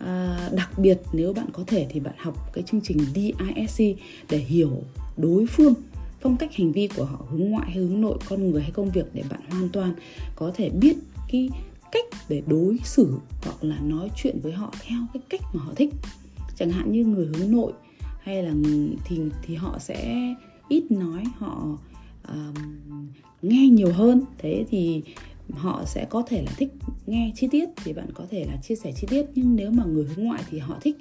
à, 0.00 0.48
đặc 0.52 0.78
biệt 0.78 1.00
nếu 1.12 1.32
bạn 1.32 1.46
có 1.52 1.64
thể 1.66 1.86
thì 1.90 2.00
bạn 2.00 2.14
học 2.18 2.52
cái 2.52 2.64
chương 2.64 2.80
trình 2.80 2.98
DISC 3.14 3.82
để 4.30 4.38
hiểu 4.38 4.82
đối 5.16 5.46
phương 5.46 5.74
phong 6.20 6.36
cách 6.36 6.54
hành 6.54 6.72
vi 6.72 6.88
của 6.96 7.04
họ 7.04 7.24
hướng 7.28 7.50
ngoại 7.50 7.70
hay 7.70 7.78
hướng 7.78 8.00
nội 8.00 8.18
con 8.28 8.50
người 8.50 8.62
hay 8.62 8.70
công 8.70 8.90
việc 8.90 9.06
để 9.14 9.22
bạn 9.30 9.40
hoàn 9.50 9.68
toàn 9.68 9.94
có 10.36 10.52
thể 10.54 10.70
biết 10.70 10.96
cái 11.32 11.48
cách 11.92 12.04
để 12.28 12.42
đối 12.46 12.78
xử 12.84 13.18
hoặc 13.42 13.64
là 13.64 13.78
nói 13.80 14.10
chuyện 14.16 14.40
với 14.42 14.52
họ 14.52 14.74
theo 14.80 14.98
cái 15.14 15.22
cách 15.28 15.40
mà 15.52 15.62
họ 15.62 15.72
thích. 15.76 15.94
Chẳng 16.56 16.70
hạn 16.70 16.92
như 16.92 17.04
người 17.04 17.26
hướng 17.26 17.52
nội 17.52 17.72
hay 18.22 18.42
là 18.42 18.52
thì 19.04 19.20
thì 19.42 19.54
họ 19.54 19.78
sẽ 19.78 20.16
ít 20.68 20.90
nói 20.90 21.24
họ 21.38 21.78
um, 22.28 22.54
nghe 23.42 23.68
nhiều 23.68 23.92
hơn. 23.92 24.22
Thế 24.38 24.64
thì 24.70 25.02
họ 25.52 25.84
sẽ 25.86 26.06
có 26.10 26.22
thể 26.26 26.42
là 26.42 26.52
thích 26.56 26.72
nghe 27.06 27.32
chi 27.34 27.48
tiết 27.50 27.68
thì 27.84 27.92
bạn 27.92 28.06
có 28.14 28.24
thể 28.30 28.44
là 28.44 28.56
chia 28.62 28.74
sẻ 28.74 28.92
chi 28.96 29.06
tiết. 29.10 29.26
Nhưng 29.34 29.56
nếu 29.56 29.70
mà 29.70 29.84
người 29.84 30.04
hướng 30.04 30.24
ngoại 30.24 30.42
thì 30.50 30.58
họ 30.58 30.78
thích 30.80 30.96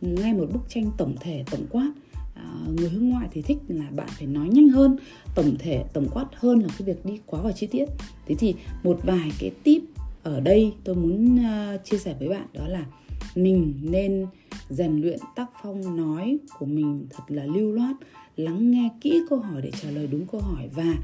nghe 0.00 0.32
một 0.32 0.46
bức 0.52 0.62
tranh 0.68 0.90
tổng 0.98 1.14
thể 1.20 1.44
tổng 1.50 1.66
quát. 1.70 1.92
À, 2.34 2.52
người 2.76 2.88
hướng 2.88 3.08
ngoại 3.08 3.28
thì 3.32 3.42
thích 3.42 3.58
là 3.68 3.90
bạn 3.90 4.08
phải 4.18 4.26
nói 4.26 4.48
nhanh 4.48 4.68
hơn 4.68 4.96
tổng 5.34 5.56
thể 5.58 5.84
tổng 5.92 6.08
quát 6.12 6.26
hơn 6.34 6.58
là 6.58 6.68
cái 6.78 6.86
việc 6.86 7.04
đi 7.04 7.18
quá 7.26 7.40
vào 7.40 7.52
chi 7.52 7.66
tiết. 7.66 7.86
Thế 8.26 8.34
thì 8.34 8.54
một 8.84 9.00
vài 9.02 9.32
cái 9.38 9.50
tip 9.62 9.82
ở 10.22 10.40
đây 10.40 10.72
tôi 10.84 10.94
muốn 10.94 11.34
uh, 11.34 11.84
chia 11.84 11.98
sẻ 11.98 12.14
với 12.18 12.28
bạn 12.28 12.46
đó 12.52 12.68
là 12.68 12.86
mình 13.34 13.74
nên 13.82 14.26
rèn 14.70 15.00
luyện 15.00 15.18
tác 15.34 15.46
phong 15.62 15.96
nói 15.96 16.38
của 16.58 16.66
mình 16.66 17.06
thật 17.10 17.22
là 17.28 17.44
lưu 17.44 17.72
loát 17.72 17.96
lắng 18.36 18.70
nghe 18.70 18.90
kỹ 19.00 19.22
câu 19.30 19.38
hỏi 19.38 19.62
để 19.62 19.70
trả 19.82 19.90
lời 19.90 20.06
đúng 20.06 20.26
câu 20.26 20.40
hỏi 20.40 20.68
và 20.74 20.94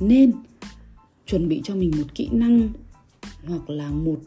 nên 0.00 0.32
chuẩn 1.26 1.48
bị 1.48 1.60
cho 1.64 1.74
mình 1.74 1.90
một 1.98 2.14
kỹ 2.14 2.28
năng 2.32 2.68
hoặc 3.46 3.70
là 3.70 3.90
một 3.90 4.20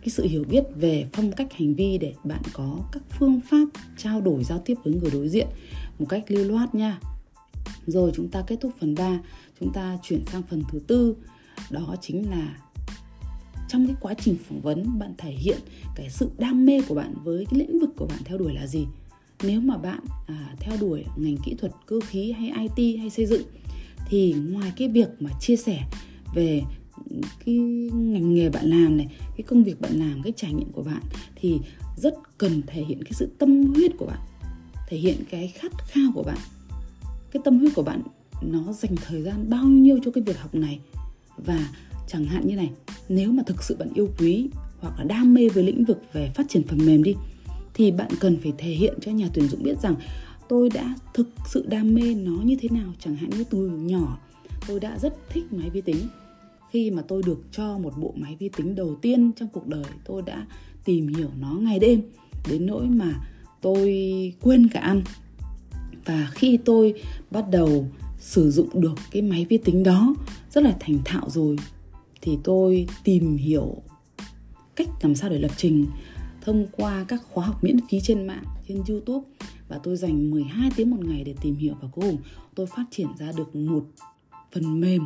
cái 0.00 0.08
sự 0.08 0.24
hiểu 0.24 0.44
biết 0.44 0.64
về 0.76 1.06
phong 1.12 1.32
cách 1.32 1.52
hành 1.52 1.74
vi 1.74 1.98
để 1.98 2.14
bạn 2.24 2.42
có 2.52 2.78
các 2.92 3.02
phương 3.18 3.40
pháp 3.50 3.66
trao 3.96 4.20
đổi 4.20 4.44
giao 4.44 4.58
tiếp 4.64 4.74
với 4.84 4.94
người 4.94 5.10
đối 5.10 5.28
diện 5.28 5.46
một 5.98 6.06
cách 6.08 6.24
lưu 6.28 6.44
loát 6.44 6.74
nha. 6.74 7.00
Rồi 7.86 8.10
chúng 8.14 8.28
ta 8.28 8.42
kết 8.46 8.56
thúc 8.60 8.72
phần 8.80 8.94
3, 8.94 9.20
chúng 9.60 9.72
ta 9.72 9.98
chuyển 10.02 10.24
sang 10.32 10.42
phần 10.42 10.62
thứ 10.72 10.78
tư, 10.86 11.16
đó 11.70 11.94
chính 12.00 12.30
là 12.30 12.56
trong 13.68 13.86
cái 13.86 13.96
quá 14.00 14.14
trình 14.14 14.36
phỏng 14.48 14.60
vấn 14.60 14.98
bạn 14.98 15.14
thể 15.18 15.30
hiện 15.30 15.58
cái 15.94 16.10
sự 16.10 16.30
đam 16.38 16.66
mê 16.66 16.80
của 16.88 16.94
bạn 16.94 17.14
với 17.24 17.46
cái 17.50 17.60
lĩnh 17.60 17.80
vực 17.80 17.90
của 17.96 18.06
bạn 18.06 18.18
theo 18.24 18.38
đuổi 18.38 18.54
là 18.54 18.66
gì 18.66 18.86
nếu 19.42 19.60
mà 19.60 19.76
bạn 19.76 20.00
à, 20.26 20.54
theo 20.60 20.76
đuổi 20.80 21.04
ngành 21.16 21.36
kỹ 21.44 21.54
thuật 21.58 21.72
cơ 21.86 22.00
khí 22.00 22.32
hay 22.32 22.68
it 22.76 22.98
hay 22.98 23.10
xây 23.10 23.26
dựng 23.26 23.42
thì 24.08 24.34
ngoài 24.50 24.72
cái 24.76 24.88
việc 24.88 25.08
mà 25.20 25.30
chia 25.40 25.56
sẻ 25.56 25.82
về 26.34 26.62
cái 27.44 27.54
ngành 27.92 28.34
nghề 28.34 28.50
bạn 28.50 28.66
làm 28.66 28.96
này, 28.96 29.06
cái 29.36 29.44
công 29.46 29.64
việc 29.64 29.80
bạn 29.80 29.92
làm, 29.92 30.22
cái 30.22 30.32
trải 30.36 30.52
nghiệm 30.52 30.72
của 30.72 30.82
bạn 30.82 31.02
thì 31.36 31.58
rất 31.96 32.14
cần 32.38 32.62
thể 32.66 32.84
hiện 32.84 33.04
cái 33.04 33.12
sự 33.12 33.28
tâm 33.38 33.74
huyết 33.74 33.92
của 33.98 34.06
bạn, 34.06 34.20
thể 34.88 34.96
hiện 34.96 35.16
cái 35.30 35.48
khát 35.48 35.72
khao 35.88 36.10
của 36.14 36.22
bạn. 36.22 36.38
Cái 37.30 37.42
tâm 37.44 37.58
huyết 37.58 37.74
của 37.74 37.82
bạn 37.82 38.02
nó 38.42 38.72
dành 38.72 38.94
thời 39.06 39.22
gian 39.22 39.50
bao 39.50 39.64
nhiêu 39.64 39.98
cho 40.04 40.10
cái 40.10 40.24
việc 40.24 40.38
học 40.38 40.54
này? 40.54 40.80
Và 41.36 41.68
chẳng 42.08 42.24
hạn 42.24 42.46
như 42.46 42.56
này, 42.56 42.70
nếu 43.08 43.32
mà 43.32 43.42
thực 43.46 43.62
sự 43.62 43.76
bạn 43.76 43.88
yêu 43.94 44.08
quý 44.18 44.48
hoặc 44.80 44.98
là 44.98 45.04
đam 45.04 45.34
mê 45.34 45.48
với 45.48 45.64
lĩnh 45.64 45.84
vực 45.84 46.02
về 46.12 46.30
phát 46.34 46.46
triển 46.48 46.62
phần 46.62 46.86
mềm 46.86 47.02
đi, 47.02 47.14
thì 47.74 47.90
bạn 47.90 48.10
cần 48.20 48.38
phải 48.42 48.52
thể 48.58 48.70
hiện 48.70 48.94
cho 49.00 49.12
nhà 49.12 49.28
tuyển 49.34 49.48
dụng 49.48 49.62
biết 49.62 49.80
rằng, 49.82 49.94
tôi 50.48 50.70
đã 50.74 50.94
thực 51.14 51.28
sự 51.46 51.66
đam 51.68 51.94
mê 51.94 52.14
nó 52.14 52.32
như 52.44 52.56
thế 52.60 52.68
nào, 52.68 52.92
chẳng 52.98 53.16
hạn 53.16 53.30
như 53.30 53.44
từ 53.44 53.68
nhỏ 53.68 54.18
tôi 54.66 54.80
đã 54.80 54.98
rất 54.98 55.14
thích 55.28 55.44
máy 55.50 55.70
vi 55.70 55.80
tính. 55.80 56.08
Khi 56.70 56.90
mà 56.90 57.02
tôi 57.08 57.22
được 57.26 57.38
cho 57.52 57.78
một 57.78 57.92
bộ 57.98 58.14
máy 58.16 58.36
vi 58.38 58.48
tính 58.56 58.74
đầu 58.74 58.96
tiên 59.02 59.32
trong 59.36 59.48
cuộc 59.48 59.66
đời, 59.66 59.84
tôi 60.04 60.22
đã 60.22 60.46
tìm 60.84 61.08
hiểu 61.08 61.28
nó 61.40 61.54
ngày 61.54 61.78
đêm, 61.78 62.02
đến 62.50 62.66
nỗi 62.66 62.86
mà 62.86 63.14
tôi 63.60 63.92
quên 64.40 64.68
cả 64.68 64.80
ăn. 64.80 65.02
Và 66.04 66.30
khi 66.34 66.58
tôi 66.64 66.94
bắt 67.30 67.44
đầu 67.50 67.86
sử 68.18 68.50
dụng 68.50 68.80
được 68.80 68.94
cái 69.10 69.22
máy 69.22 69.46
vi 69.48 69.58
tính 69.58 69.82
đó 69.82 70.14
rất 70.50 70.64
là 70.64 70.76
thành 70.80 70.98
thạo 71.04 71.30
rồi, 71.30 71.56
thì 72.20 72.38
tôi 72.44 72.86
tìm 73.04 73.36
hiểu 73.36 73.82
cách 74.76 74.88
làm 75.00 75.14
sao 75.14 75.30
để 75.30 75.38
lập 75.38 75.50
trình 75.56 75.86
thông 76.40 76.66
qua 76.72 77.04
các 77.08 77.22
khóa 77.30 77.46
học 77.46 77.64
miễn 77.64 77.76
phí 77.90 78.00
trên 78.00 78.26
mạng, 78.26 78.44
trên 78.68 78.82
YouTube. 78.88 79.28
Và 79.68 79.80
tôi 79.82 79.96
dành 79.96 80.30
12 80.30 80.70
tiếng 80.76 80.90
một 80.90 81.04
ngày 81.04 81.24
để 81.24 81.34
tìm 81.40 81.56
hiểu 81.56 81.74
và 81.80 81.88
cuối 81.92 82.10
cùng 82.10 82.18
tôi 82.54 82.66
phát 82.66 82.84
triển 82.90 83.08
ra 83.18 83.32
được 83.36 83.56
một 83.56 83.84
phần 84.52 84.80
mềm 84.80 85.02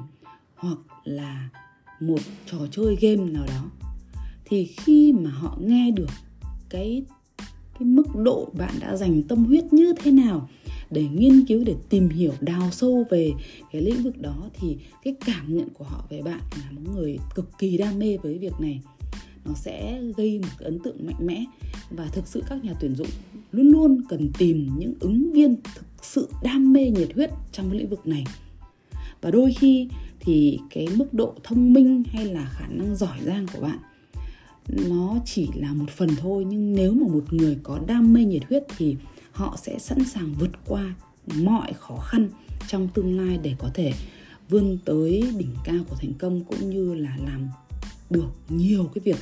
hoặc 0.55 0.79
là 1.05 1.49
một 2.01 2.21
trò 2.47 2.59
chơi 2.71 2.97
game 3.01 3.31
nào 3.31 3.45
đó, 3.47 3.71
thì 4.45 4.65
khi 4.65 5.13
mà 5.13 5.31
họ 5.31 5.59
nghe 5.61 5.91
được 5.91 6.11
cái 6.69 7.03
cái 7.79 7.87
mức 7.87 8.07
độ 8.17 8.53
bạn 8.59 8.75
đã 8.81 8.97
dành 8.97 9.23
tâm 9.23 9.45
huyết 9.45 9.73
như 9.73 9.95
thế 10.03 10.11
nào 10.11 10.49
để 10.91 11.09
nghiên 11.09 11.47
cứu, 11.47 11.65
để 11.65 11.75
tìm 11.89 12.09
hiểu, 12.09 12.33
đào 12.41 12.71
sâu 12.71 13.07
về 13.11 13.33
cái 13.73 13.83
lĩnh 13.83 14.03
vực 14.03 14.19
đó, 14.19 14.51
thì 14.55 14.77
cái 15.03 15.15
cảm 15.27 15.57
nhận 15.57 15.69
của 15.69 15.85
họ 15.85 16.07
về 16.11 16.23
bạn 16.23 16.41
là 16.57 16.71
một 16.71 16.81
người 16.95 17.19
cực 17.35 17.59
kỳ 17.59 17.77
đam 17.77 17.99
mê 17.99 18.17
với 18.17 18.39
việc 18.39 18.53
này. 18.61 18.81
Nó 19.45 19.53
sẽ 19.55 20.03
gây 20.17 20.39
một 20.39 20.49
cái 20.59 20.65
ấn 20.65 20.79
tượng 20.79 21.07
mạnh 21.07 21.27
mẽ 21.27 21.45
và 21.91 22.07
thực 22.13 22.27
sự 22.27 22.43
các 22.49 22.65
nhà 22.65 22.75
tuyển 22.81 22.95
dụng 22.95 23.09
luôn 23.53 23.71
luôn 23.71 24.03
cần 24.09 24.31
tìm 24.39 24.69
những 24.79 24.95
ứng 25.01 25.33
viên 25.33 25.57
thực 25.75 25.87
sự 26.03 26.29
đam 26.43 26.73
mê 26.73 26.91
nhiệt 26.91 27.15
huyết 27.15 27.31
trong 27.53 27.71
cái 27.71 27.79
lĩnh 27.79 27.89
vực 27.89 28.07
này 28.07 28.25
và 29.21 29.31
đôi 29.31 29.53
khi 29.59 29.89
thì 30.21 30.59
cái 30.71 30.89
mức 30.97 31.15
độ 31.15 31.35
thông 31.45 31.73
minh 31.73 32.03
hay 32.13 32.25
là 32.25 32.51
khả 32.53 32.67
năng 32.67 32.97
giỏi 32.97 33.19
giang 33.25 33.47
của 33.55 33.61
bạn, 33.61 33.79
nó 34.69 35.19
chỉ 35.25 35.49
là 35.55 35.73
một 35.73 35.91
phần 35.91 36.09
thôi. 36.17 36.45
Nhưng 36.49 36.75
nếu 36.75 36.93
mà 36.93 37.07
một 37.07 37.33
người 37.33 37.59
có 37.63 37.81
đam 37.87 38.13
mê 38.13 38.25
nhiệt 38.25 38.43
huyết 38.49 38.63
thì 38.77 38.97
họ 39.33 39.57
sẽ 39.63 39.79
sẵn 39.79 40.05
sàng 40.05 40.35
vượt 40.39 40.51
qua 40.67 40.95
mọi 41.35 41.73
khó 41.73 41.97
khăn 41.97 42.29
trong 42.69 42.89
tương 42.95 43.17
lai 43.17 43.39
để 43.43 43.55
có 43.59 43.71
thể 43.75 43.93
vươn 44.49 44.79
tới 44.85 45.25
đỉnh 45.39 45.55
cao 45.65 45.85
của 45.89 45.97
thành 45.97 46.13
công 46.19 46.45
cũng 46.45 46.71
như 46.71 46.95
là 46.95 47.17
làm 47.27 47.49
được 48.11 48.29
nhiều 48.49 48.91
cái 48.95 49.03
việc 49.05 49.19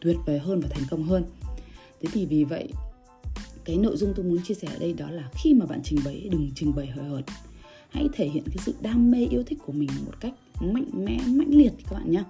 tuyệt 0.00 0.16
vời 0.26 0.38
hơn 0.38 0.60
và 0.60 0.68
thành 0.70 0.84
công 0.90 1.02
hơn. 1.02 1.24
Thế 2.00 2.08
thì 2.12 2.26
vì 2.26 2.44
vậy, 2.44 2.68
cái 3.64 3.76
nội 3.76 3.96
dung 3.96 4.12
tôi 4.16 4.24
muốn 4.24 4.42
chia 4.42 4.54
sẻ 4.54 4.68
ở 4.68 4.78
đây 4.78 4.92
đó 4.92 5.10
là 5.10 5.30
khi 5.34 5.54
mà 5.54 5.66
bạn 5.66 5.80
trình 5.84 5.98
bày, 6.04 6.28
đừng 6.30 6.50
trình 6.54 6.74
bày 6.74 6.86
hời 6.86 7.04
hợt 7.04 7.24
hãy 7.92 8.08
thể 8.12 8.28
hiện 8.28 8.44
cái 8.46 8.56
sự 8.60 8.74
đam 8.80 9.10
mê, 9.10 9.26
yêu 9.30 9.42
thích 9.46 9.58
của 9.66 9.72
mình 9.72 9.88
một 10.06 10.20
cách 10.20 10.34
mạnh 10.60 10.90
mẽ, 11.04 11.18
mãnh 11.26 11.54
liệt 11.54 11.72
các 11.84 11.92
bạn 11.92 12.10
nhé 12.10 12.22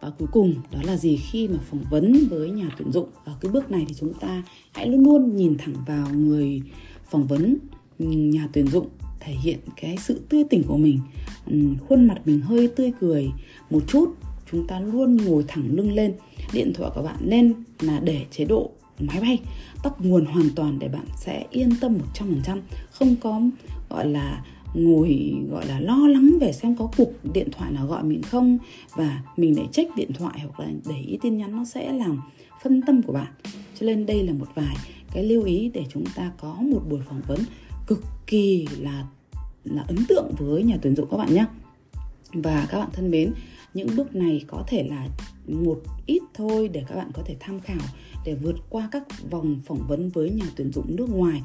và 0.00 0.10
cuối 0.18 0.28
cùng, 0.32 0.54
đó 0.72 0.78
là 0.84 0.96
gì 0.96 1.16
khi 1.16 1.48
mà 1.48 1.58
phỏng 1.70 1.84
vấn 1.90 2.28
với 2.30 2.50
nhà 2.50 2.70
tuyển 2.78 2.92
dụng? 2.92 3.08
Ở 3.24 3.36
cái 3.40 3.52
bước 3.52 3.70
này 3.70 3.84
thì 3.88 3.94
chúng 3.94 4.14
ta 4.14 4.42
hãy 4.72 4.88
luôn 4.88 5.04
luôn 5.04 5.36
nhìn 5.36 5.56
thẳng 5.58 5.74
vào 5.86 6.08
người 6.14 6.62
phỏng 7.10 7.26
vấn 7.26 7.56
ừ, 7.98 8.06
nhà 8.06 8.48
tuyển 8.52 8.66
dụng, 8.66 8.88
thể 9.20 9.32
hiện 9.32 9.58
cái 9.76 9.96
sự 10.00 10.20
tươi 10.28 10.44
tỉnh 10.50 10.62
của 10.62 10.76
mình. 10.76 11.00
Ừ, 11.46 11.56
khuôn 11.88 12.06
mặt 12.06 12.20
mình 12.24 12.40
hơi 12.40 12.68
tươi 12.68 12.92
cười 13.00 13.30
một 13.70 13.82
chút, 13.86 14.14
chúng 14.52 14.66
ta 14.66 14.80
luôn 14.80 15.16
ngồi 15.16 15.44
thẳng 15.48 15.68
lưng 15.70 15.92
lên. 15.92 16.14
Điện 16.52 16.72
thoại 16.74 16.90
của 16.94 17.02
bạn 17.02 17.16
nên 17.20 17.54
là 17.80 18.00
để 18.00 18.26
chế 18.30 18.44
độ 18.44 18.70
máy 18.98 19.20
bay, 19.20 19.38
tắt 19.82 19.92
nguồn 19.98 20.26
hoàn 20.26 20.50
toàn 20.56 20.78
để 20.78 20.88
bạn 20.88 21.06
sẽ 21.20 21.44
yên 21.50 21.70
tâm 21.80 21.98
100% 22.14 22.58
không 22.90 23.16
có, 23.16 23.40
gọi 23.90 24.06
là 24.06 24.44
ngồi, 24.74 25.34
gọi 25.50 25.66
là, 25.66 25.80
lo 25.80 26.08
lắng 26.08 26.38
về 26.40 26.52
xem 26.52 26.76
có 26.76 26.90
cuộc 26.96 27.12
điện 27.34 27.48
thoại 27.52 27.72
nào 27.72 27.86
gọi 27.86 28.04
mình 28.04 28.22
không 28.22 28.58
và 28.96 29.22
mình 29.36 29.54
để 29.56 29.62
check 29.72 29.96
điện 29.96 30.10
thoại 30.18 30.38
hoặc 30.40 30.60
là 30.60 30.72
để 30.88 31.00
ý 31.06 31.18
tin 31.22 31.36
nhắn 31.36 31.56
nó 31.56 31.64
sẽ 31.64 31.92
làm 31.92 32.20
phân 32.62 32.82
tâm 32.82 33.02
của 33.02 33.12
bạn. 33.12 33.32
Cho 33.80 33.86
nên 33.86 34.06
đây 34.06 34.22
là 34.22 34.32
một 34.32 34.48
vài 34.54 34.76
cái 35.12 35.24
lưu 35.24 35.44
ý 35.44 35.70
để 35.74 35.84
chúng 35.88 36.04
ta 36.14 36.32
có 36.40 36.54
một 36.54 36.82
buổi 36.88 37.00
phỏng 37.08 37.20
vấn 37.26 37.38
cực 37.86 38.04
kỳ 38.26 38.66
là 38.78 39.06
là 39.64 39.84
ấn 39.88 39.96
tượng 40.08 40.32
với 40.38 40.62
nhà 40.62 40.76
tuyển 40.82 40.96
dụng 40.96 41.08
các 41.10 41.16
bạn 41.16 41.34
nhé 41.34 41.44
và 42.32 42.66
các 42.70 42.78
bạn 42.78 42.88
thân 42.92 43.10
mến, 43.10 43.32
những 43.74 43.88
bước 43.96 44.14
này 44.14 44.44
có 44.46 44.64
thể 44.66 44.86
là 44.90 45.08
một 45.48 45.82
ít 46.06 46.22
thôi 46.34 46.68
để 46.68 46.84
các 46.88 46.96
bạn 46.96 47.10
có 47.14 47.22
thể 47.26 47.36
tham 47.40 47.60
khảo, 47.60 47.86
để 48.24 48.34
vượt 48.34 48.56
qua 48.70 48.88
các 48.92 49.02
vòng 49.30 49.60
phỏng 49.66 49.86
vấn 49.88 50.10
với 50.10 50.30
nhà 50.30 50.44
tuyển 50.56 50.72
dụng 50.72 50.96
nước 50.96 51.08
ngoài 51.08 51.42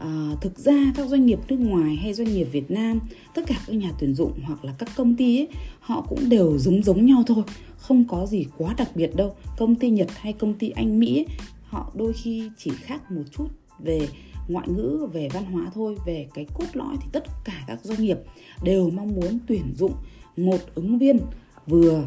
à, 0.00 0.36
thực 0.40 0.58
ra 0.58 0.92
các 0.96 1.08
doanh 1.08 1.26
nghiệp 1.26 1.38
nước 1.48 1.60
ngoài 1.60 1.96
hay 1.96 2.14
doanh 2.14 2.34
nghiệp 2.34 2.44
Việt 2.44 2.70
Nam 2.70 3.00
tất 3.34 3.42
cả 3.46 3.54
các 3.66 3.76
nhà 3.76 3.90
tuyển 3.98 4.14
dụng 4.14 4.32
hoặc 4.46 4.64
là 4.64 4.74
các 4.78 4.88
công 4.96 5.16
ty 5.16 5.38
ấy, 5.38 5.48
họ 5.80 6.06
cũng 6.08 6.28
đều 6.28 6.58
giống 6.58 6.82
giống 6.82 7.06
nhau 7.06 7.22
thôi 7.26 7.44
không 7.76 8.04
có 8.08 8.26
gì 8.26 8.46
quá 8.58 8.74
đặc 8.78 8.90
biệt 8.94 9.16
đâu. 9.16 9.34
Công 9.58 9.74
ty 9.74 9.90
Nhật 9.90 10.08
hay 10.16 10.32
công 10.32 10.54
ty 10.54 10.70
Anh 10.70 11.00
Mỹ 11.00 11.18
ấy, 11.18 11.26
họ 11.64 11.92
đôi 11.94 12.12
khi 12.12 12.50
chỉ 12.58 12.70
khác 12.70 13.10
một 13.10 13.22
chút 13.36 13.48
về 13.78 14.08
ngoại 14.48 14.68
ngữ 14.68 15.08
về 15.12 15.28
văn 15.32 15.44
hóa 15.44 15.70
thôi. 15.74 15.96
Về 16.06 16.28
cái 16.34 16.46
cốt 16.54 16.66
lõi 16.72 16.96
thì 17.00 17.08
tất 17.12 17.24
cả 17.44 17.64
các 17.66 17.78
doanh 17.82 18.02
nghiệp 18.02 18.18
đều 18.64 18.90
mong 18.90 19.14
muốn 19.14 19.38
tuyển 19.46 19.74
dụng 19.78 19.92
một 20.36 20.58
ứng 20.74 20.98
viên 20.98 21.18
vừa 21.66 22.04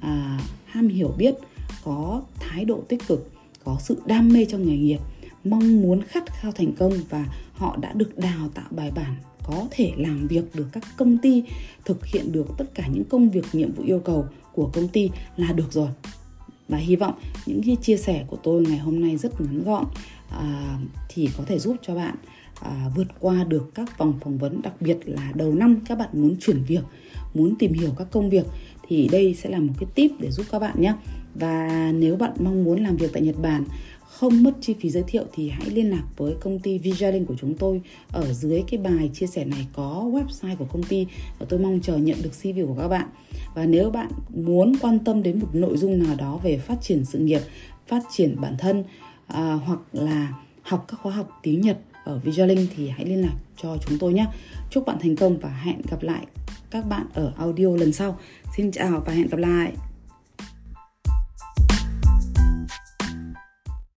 à, 0.00 0.40
ham 0.64 0.88
hiểu 0.88 1.14
biết 1.18 1.34
có 1.84 2.22
thái 2.40 2.64
độ 2.64 2.80
tích 2.88 3.06
cực 3.06 3.30
có 3.64 3.76
sự 3.80 3.96
đam 4.06 4.28
mê 4.28 4.44
trong 4.44 4.68
nghề 4.68 4.76
nghiệp 4.76 4.98
mong 5.50 5.82
muốn 5.82 6.02
khát 6.02 6.32
khao 6.40 6.52
thành 6.52 6.72
công 6.72 6.92
và 7.10 7.26
họ 7.52 7.76
đã 7.76 7.92
được 7.92 8.18
đào 8.18 8.48
tạo 8.54 8.66
bài 8.70 8.90
bản 8.94 9.16
có 9.44 9.66
thể 9.70 9.92
làm 9.96 10.26
việc 10.26 10.44
được 10.54 10.66
các 10.72 10.84
công 10.96 11.18
ty 11.18 11.42
thực 11.84 12.06
hiện 12.06 12.32
được 12.32 12.46
tất 12.58 12.74
cả 12.74 12.86
những 12.92 13.04
công 13.04 13.30
việc 13.30 13.44
nhiệm 13.52 13.72
vụ 13.72 13.82
yêu 13.82 14.00
cầu 14.04 14.26
của 14.52 14.70
công 14.72 14.88
ty 14.88 15.10
là 15.36 15.52
được 15.52 15.72
rồi. 15.72 15.88
Và 16.68 16.78
hy 16.78 16.96
vọng 16.96 17.14
những 17.46 17.62
cái 17.66 17.76
chia 17.82 17.96
sẻ 17.96 18.24
của 18.26 18.36
tôi 18.42 18.62
ngày 18.62 18.78
hôm 18.78 19.00
nay 19.00 19.16
rất 19.16 19.40
ngắn 19.40 19.64
gọn 19.64 19.84
à, 20.30 20.78
thì 21.08 21.28
có 21.38 21.44
thể 21.46 21.58
giúp 21.58 21.76
cho 21.82 21.94
bạn 21.94 22.14
à, 22.60 22.90
vượt 22.96 23.06
qua 23.20 23.44
được 23.44 23.74
các 23.74 23.98
vòng 23.98 24.14
phỏng 24.20 24.38
vấn 24.38 24.62
đặc 24.62 24.74
biệt 24.80 24.98
là 25.04 25.32
đầu 25.34 25.54
năm 25.54 25.80
các 25.88 25.98
bạn 25.98 26.08
muốn 26.12 26.36
chuyển 26.40 26.64
việc 26.64 26.82
muốn 27.34 27.54
tìm 27.58 27.72
hiểu 27.72 27.90
các 27.98 28.08
công 28.10 28.30
việc 28.30 28.46
thì 28.88 29.08
đây 29.12 29.34
sẽ 29.34 29.50
là 29.50 29.58
một 29.58 29.72
cái 29.80 29.88
tip 29.94 30.10
để 30.20 30.30
giúp 30.30 30.46
các 30.50 30.58
bạn 30.58 30.80
nhé. 30.80 30.94
Và 31.34 31.92
nếu 31.94 32.16
bạn 32.16 32.32
mong 32.38 32.64
muốn 32.64 32.82
làm 32.82 32.96
việc 32.96 33.10
tại 33.12 33.22
Nhật 33.22 33.36
Bản 33.42 33.64
không 34.18 34.42
mất 34.42 34.50
chi 34.60 34.74
phí 34.80 34.90
giới 34.90 35.02
thiệu 35.06 35.24
thì 35.32 35.48
hãy 35.48 35.70
liên 35.70 35.90
lạc 35.90 36.02
với 36.16 36.34
công 36.40 36.58
ty 36.58 36.78
Vijalink 36.78 37.24
của 37.24 37.34
chúng 37.40 37.54
tôi. 37.54 37.80
Ở 38.12 38.32
dưới 38.32 38.62
cái 38.68 38.80
bài 38.80 39.10
chia 39.14 39.26
sẻ 39.26 39.44
này 39.44 39.66
có 39.72 40.04
website 40.12 40.56
của 40.56 40.64
công 40.64 40.82
ty 40.82 41.06
và 41.38 41.46
tôi 41.48 41.60
mong 41.60 41.80
chờ 41.82 41.96
nhận 41.96 42.16
được 42.22 42.30
CV 42.42 42.60
của 42.66 42.74
các 42.78 42.88
bạn. 42.88 43.06
Và 43.54 43.66
nếu 43.66 43.90
bạn 43.90 44.10
muốn 44.34 44.72
quan 44.80 44.98
tâm 44.98 45.22
đến 45.22 45.40
một 45.40 45.48
nội 45.52 45.76
dung 45.76 46.02
nào 46.02 46.16
đó 46.16 46.40
về 46.42 46.58
phát 46.58 46.76
triển 46.82 47.04
sự 47.04 47.18
nghiệp 47.18 47.40
phát 47.86 48.02
triển 48.10 48.40
bản 48.40 48.56
thân 48.58 48.84
à, 49.26 49.52
hoặc 49.52 49.78
là 49.92 50.32
học 50.62 50.84
các 50.88 51.00
khóa 51.02 51.12
học 51.12 51.40
tiếng 51.42 51.60
Nhật 51.60 51.78
ở 52.04 52.20
Vijalink 52.24 52.66
thì 52.76 52.88
hãy 52.88 53.06
liên 53.06 53.22
lạc 53.22 53.34
cho 53.62 53.76
chúng 53.86 53.98
tôi 53.98 54.12
nhé. 54.12 54.26
Chúc 54.70 54.86
bạn 54.86 54.96
thành 55.00 55.16
công 55.16 55.38
và 55.38 55.48
hẹn 55.48 55.80
gặp 55.90 56.02
lại 56.02 56.26
các 56.70 56.88
bạn 56.88 57.06
ở 57.14 57.32
audio 57.36 57.76
lần 57.76 57.92
sau. 57.92 58.18
Xin 58.56 58.70
chào 58.70 59.02
và 59.06 59.12
hẹn 59.12 59.26
gặp 59.26 59.38
lại. 59.38 59.72